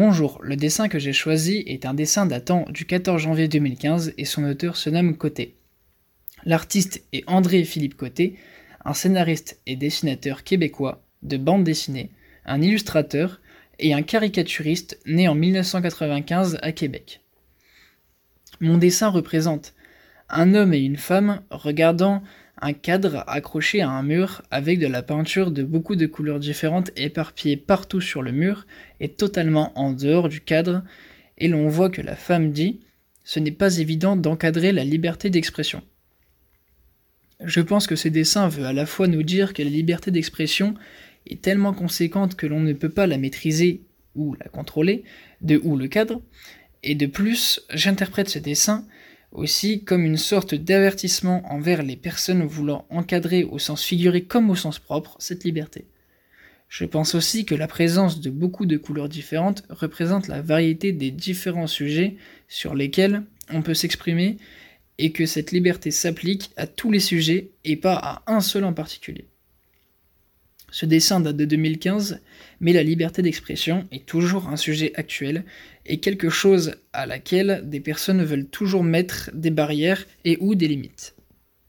[0.00, 4.24] Bonjour, le dessin que j'ai choisi est un dessin datant du 14 janvier 2015 et
[4.24, 5.56] son auteur se nomme Côté.
[6.44, 8.36] L'artiste est André-Philippe Côté,
[8.84, 12.12] un scénariste et dessinateur québécois de bande dessinée,
[12.44, 13.40] un illustrateur
[13.80, 17.20] et un caricaturiste né en 1995 à Québec.
[18.60, 19.74] Mon dessin représente
[20.28, 22.22] un homme et une femme regardant
[22.60, 26.90] un cadre accroché à un mur avec de la peinture de beaucoup de couleurs différentes
[26.96, 28.66] éparpillées partout sur le mur
[29.00, 30.82] et totalement en dehors du cadre,
[31.38, 32.80] et l'on voit que la femme dit
[33.24, 35.82] Ce n'est pas évident d'encadrer la liberté d'expression.
[37.44, 40.74] Je pense que ce dessin veut à la fois nous dire que la liberté d'expression
[41.26, 43.82] est tellement conséquente que l'on ne peut pas la maîtriser
[44.16, 45.04] ou la contrôler,
[45.40, 46.20] de où le cadre,
[46.82, 48.86] et de plus, j'interprète ce dessin
[49.32, 54.54] aussi comme une sorte d'avertissement envers les personnes voulant encadrer au sens figuré comme au
[54.54, 55.86] sens propre cette liberté.
[56.68, 61.10] Je pense aussi que la présence de beaucoup de couleurs différentes représente la variété des
[61.10, 64.36] différents sujets sur lesquels on peut s'exprimer
[64.98, 68.74] et que cette liberté s'applique à tous les sujets et pas à un seul en
[68.74, 69.26] particulier.
[70.70, 72.20] Ce dessin date de 2015,
[72.60, 75.44] mais la liberté d'expression est toujours un sujet actuel
[75.86, 80.68] et quelque chose à laquelle des personnes veulent toujours mettre des barrières et ou des
[80.68, 81.14] limites.